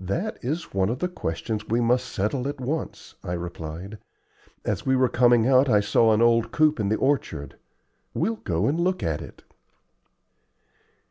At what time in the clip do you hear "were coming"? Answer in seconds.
4.96-5.46